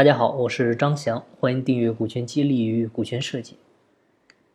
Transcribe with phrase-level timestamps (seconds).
[0.00, 3.58] 大家好，我是张翔，欢迎订阅股权激励与股权设计。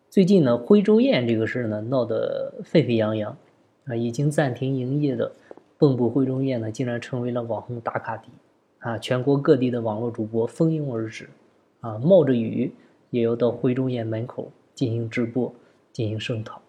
[0.10, 3.38] 最近呢，徽州宴这个事儿呢闹得沸沸扬扬
[3.86, 5.32] 啊，已经暂停营业的
[5.78, 8.30] 蚌埠徽州宴呢，竟然成为了网红打卡地
[8.80, 8.98] 啊！
[8.98, 11.30] 全国各地的网络主播蜂拥而至
[11.82, 12.74] 啊，冒着雨
[13.12, 15.54] 也要到徽州宴门口进行直播、
[15.94, 16.60] 进行声讨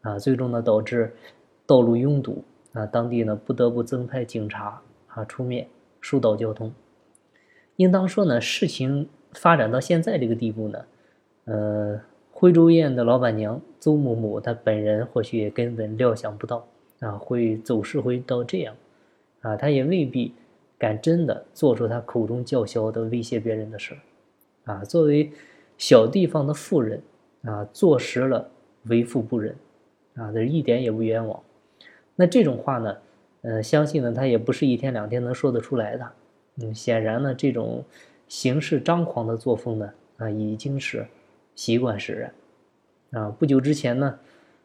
[0.00, 1.14] 啊，最终呢导致
[1.66, 5.68] 道路拥堵啊，当地呢不得不增派警察啊出面
[6.00, 6.72] 疏导交通。
[7.76, 10.84] 应当说呢，事情发展到现在这个地步呢，
[11.46, 12.00] 呃，
[12.30, 16.66] 徽州宴的老板娘邹某某，她本人或许也根本料想不到
[17.00, 18.74] 啊，会走势会到这样，
[19.40, 20.32] 啊，她也未必
[20.78, 23.94] 敢真的做出她口中叫嚣的威胁别人的事
[24.64, 25.32] 儿，啊，作为
[25.76, 27.02] 小地方的富人
[27.42, 28.48] 啊，坐实了
[28.84, 29.56] 为富不仁，
[30.14, 31.40] 啊，这一点也不冤枉。
[32.14, 32.96] 那这种话呢，
[33.42, 36.08] 呃，相信呢，他也不是一天两天能说得出来的。
[36.56, 37.84] 嗯，显然呢，这种
[38.28, 41.06] 行事张狂的作风呢，啊，已经是
[41.54, 42.34] 习惯使然。
[43.10, 44.18] 啊，不久之前呢，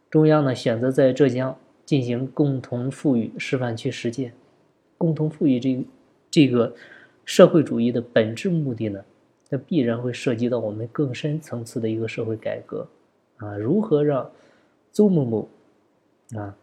[0.10, 4.34] 中央呢选择在浙江进行共同富裕示范区实践。
[4.98, 5.86] 共同富裕这
[6.30, 6.76] 这个
[7.26, 9.04] 社会主义的本质目的呢，
[9.50, 12.88] 那必然会涉及到我们更深层次的一个社会改革。
[13.38, 14.30] 啊，如何让
[14.92, 15.48] 邹某某
[16.36, 16.58] 啊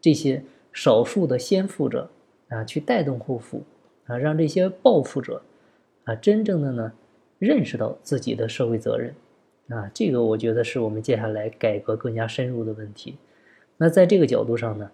[0.00, 2.10] 这些少数的先富者
[2.48, 3.62] 啊去带动后富？
[4.06, 5.42] 啊，让这些暴富者
[6.04, 6.92] 啊，真正的呢
[7.38, 9.14] 认识到自己的社会责任
[9.68, 13.16] 啊，这个我觉得是我们接下来改革更加深入的问题。
[13.76, 14.90] 那在这个角度上呢，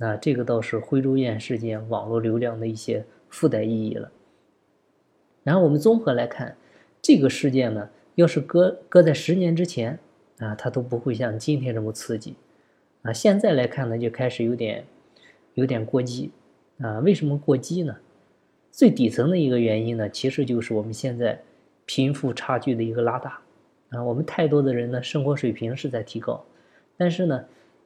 [0.00, 4.10] 啊，这个倒是徽州宴事件网络流量的一些附带意义了。
[5.44, 6.56] 然后我们综合来看，
[7.00, 9.98] 这个事件呢，要是搁搁在十年之前
[10.38, 12.34] 啊，它都不会像今天这么刺激
[13.02, 13.12] 啊。
[13.12, 14.84] 现在来看呢，就开始有点
[15.54, 16.32] 有点过激
[16.80, 16.98] 啊。
[16.98, 17.96] 为什么过激呢？
[18.70, 21.40] 最底层的一个原因呢，其实就是我们现在
[21.84, 23.40] 贫富差距的一个拉大
[23.90, 24.02] 啊。
[24.04, 26.44] 我们太多的人呢，生活水平是在提高，
[26.96, 27.44] 但是呢，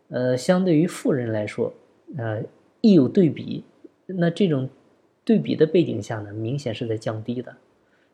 [0.08, 1.72] 呃，相对于富人来说，
[2.18, 2.42] 呃，
[2.82, 3.64] 一有对比，
[4.06, 4.68] 那这种
[5.24, 7.54] 对比的背景下呢，明显是在降低的。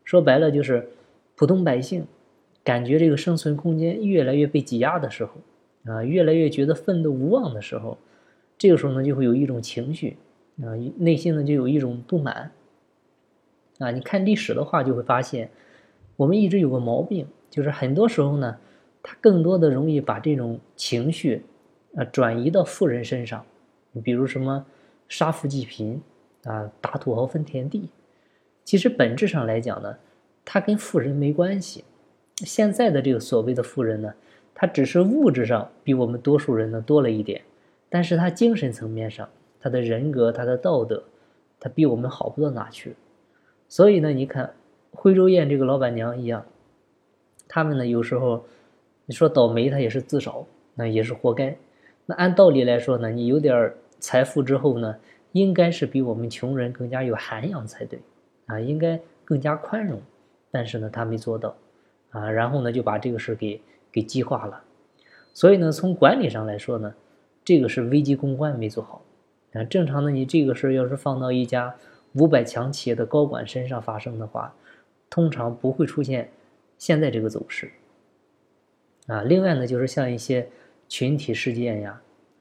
[0.05, 0.89] 说白了，就是
[1.35, 2.07] 普通百姓
[2.63, 5.33] 感觉这个生存空间越来越被挤压的时候
[5.85, 7.99] 啊，越来越觉得奋斗无望的时候，
[8.57, 10.17] 这个时候呢，就会有一种情绪
[10.63, 12.53] 啊，内心呢就有一种不满。
[13.79, 15.51] 啊，你看历史的话，就会发现，
[16.17, 18.59] 我们一直有个毛病，就是很多时候呢，
[19.03, 21.45] 他更多的容易把这种情绪，
[21.95, 23.45] 啊，转移到富人身上。
[24.05, 24.65] 比如什么
[25.09, 26.01] 杀富济贫，
[26.45, 27.89] 啊，打土豪分田地，
[28.65, 29.97] 其实本质上来讲呢，
[30.45, 31.85] 他跟富人没关系。
[32.37, 34.15] 现在的这个所谓的富人呢，
[34.55, 37.43] 他只是物质上比我们多数人呢多了一点，
[37.89, 39.29] 但是他精神层面上，
[39.59, 41.03] 他的人格、他的道德，
[41.59, 42.95] 他比我们好不到哪去。
[43.69, 44.55] 所以呢，你看，
[44.93, 46.47] 徽州宴这个老板娘一样，
[47.47, 48.45] 他们呢有时候，
[49.05, 51.55] 你说倒霉，他也是自找，那也是活该。
[52.07, 54.97] 那按道理来说呢，你有点财富之后呢，
[55.33, 58.01] 应该是比我们穷人更加有涵养才对，
[58.47, 60.01] 啊，应该更加宽容。
[60.51, 61.55] 但是呢，他没做到，
[62.11, 63.61] 啊，然后呢就把这个事给
[63.93, 64.63] 给激化了。
[65.35, 66.95] 所以呢，从管理上来说呢，
[67.45, 69.03] 这个是危机公关没做好。
[69.53, 71.75] 啊，正常的你这个事要是放到一家。
[72.19, 74.55] 五百强企业的高管身上发生的话，
[75.11, 76.31] 通常不会出现
[76.77, 77.71] 现在这个走势。
[79.07, 80.49] 啊，另外呢，就是像一些
[80.89, 82.01] 群体事件呀，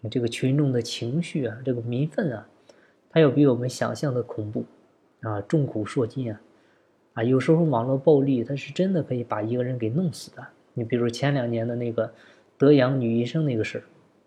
[0.10, 2.48] 这个群众的情绪啊，这个民愤啊，
[3.10, 4.66] 它要比我们想象的恐怖
[5.22, 6.42] 啊，众口铄金啊，
[7.14, 10.46] 啊，有时候网络暴力它是真的可以把一个人给弄死的。
[10.74, 12.12] 你比如前两年的那个
[12.58, 13.84] 德阳女医生那个事儿，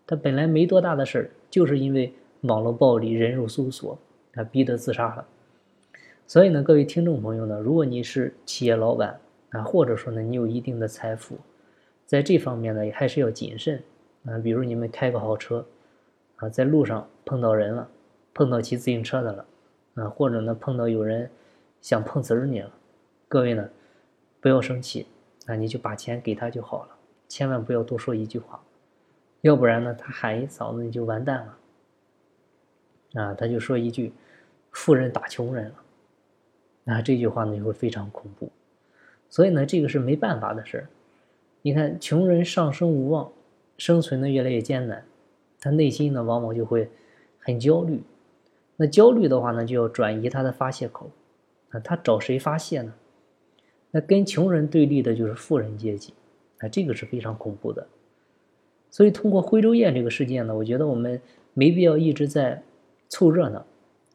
[0.07, 2.13] 她本来没多大的事儿，就是因为
[2.43, 3.99] 网络暴力、人肉搜索。
[4.37, 5.27] 啊，逼得自杀了。
[6.31, 9.19] 所以呢，各位听众朋友呢，如果你是企业老板
[9.49, 11.37] 啊，或者说呢，你有一定的财富，
[12.07, 13.83] 在这方面呢，也还是要谨慎
[14.25, 14.39] 啊。
[14.39, 15.67] 比如你们开个好车
[16.37, 17.91] 啊，在路上碰到人了，
[18.33, 19.45] 碰到骑自行车的了
[19.95, 21.29] 啊，或者呢，碰到有人
[21.81, 22.71] 想碰瓷儿你了，
[23.27, 23.69] 各位呢，
[24.41, 25.09] 不要生气
[25.47, 26.91] 啊，你就把钱给他就好了，
[27.27, 28.63] 千万不要多说一句话，
[29.41, 33.21] 要不然呢，他喊一嗓子你就完蛋了。
[33.21, 34.13] 啊，他就说一句
[34.71, 35.75] ：“富人打穷人了。”
[36.91, 38.51] 那，这句话呢就会非常恐怖。
[39.29, 40.89] 所以呢，这个是没办法的事儿。
[41.63, 43.31] 你看，穷人上升无望，
[43.79, 45.05] 生存的越来越艰难，
[45.61, 46.91] 他内心呢往往就会
[47.39, 48.03] 很焦虑。
[48.77, 51.09] 那焦虑的话呢，就要转移他的发泄口。
[51.71, 52.93] 那，他找谁发泄呢？
[53.93, 56.13] 那跟穷人对立的就是富人阶级。
[56.59, 57.87] 啊，这个是非常恐怖的。
[58.91, 61.21] 所以，通过徽州宴这个事件呢，我觉得我们
[61.55, 62.63] 没必要一直在。
[63.13, 63.67] 凑热闹，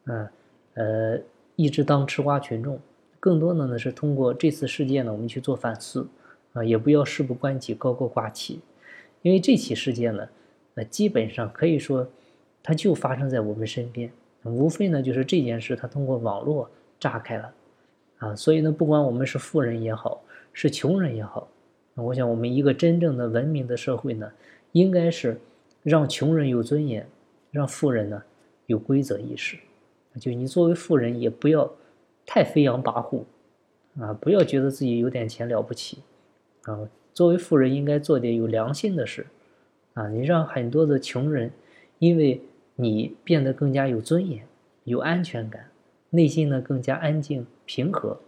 [0.06, 0.32] 啊，
[0.72, 1.20] 呃，
[1.56, 2.78] 一直当吃瓜群众，
[3.18, 6.06] 更多的呢是通过这次事件呢，我们去做反思
[6.52, 8.60] 啊，也不要事不关己高高挂起，
[9.22, 10.28] 因为这起事件呢，
[10.74, 12.06] 呃基本上可以说，
[12.62, 14.10] 它就发生在我们身边，
[14.44, 16.70] 无非呢就是这件事它通过网络
[17.00, 17.52] 炸开了
[18.18, 20.22] 啊，所以呢，不管我们是富人也好，
[20.52, 21.48] 是穷人也好，
[21.94, 24.30] 我想我们一个真正的文明的社会呢，
[24.72, 25.40] 应该是
[25.82, 27.06] 让穷人有尊严，
[27.50, 28.22] 让富人呢
[28.66, 29.56] 有规则意识，
[30.18, 31.72] 就你作为富人也不要。
[32.28, 33.22] 太飞扬跋扈，
[34.02, 35.98] 啊，不要觉得自己有点钱了不起，
[36.64, 39.28] 啊，作为富人应该做点有良心的事，
[39.94, 41.52] 啊，你让很多的穷人，
[42.00, 42.40] 因为
[42.74, 44.44] 你变得更加有尊严、
[44.82, 45.70] 有安全感，
[46.10, 48.18] 内心呢更加安静平和，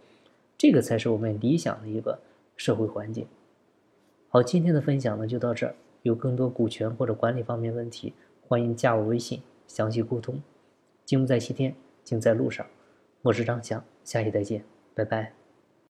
[0.57, 2.19] 这个才是我们理想的一个
[2.55, 3.27] 社会环境。
[4.29, 8.13] 好，今天的分享呢就到这儿，有更多股权或者管理方面问题，
[8.47, 10.41] 欢迎加我微信详细沟通。
[11.09, 12.63] 金不在西天，金在路上。
[13.23, 14.63] 我是张翔，下期再见，
[14.93, 15.38] 拜拜。